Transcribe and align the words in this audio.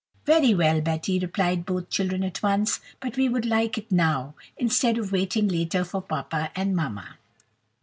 "Very 0.25 0.55
well, 0.55 0.81
Betty," 0.81 1.19
replied 1.19 1.63
both 1.63 1.91
children 1.91 2.23
at 2.23 2.41
once; 2.41 2.79
"but 2.99 3.17
we 3.17 3.29
would 3.29 3.45
like 3.45 3.77
it 3.77 3.91
now, 3.91 4.33
instead 4.57 4.97
of 4.97 5.11
waiting 5.11 5.47
later 5.47 5.83
for 5.83 6.01
papa 6.01 6.49
and 6.55 6.75
mamma." 6.75 7.19